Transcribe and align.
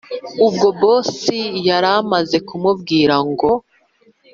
ubwo 0.47 0.67
boss 0.81 1.13
yaramaze 1.67 2.37
kumubwira 2.47 3.15
ngo 3.29 3.49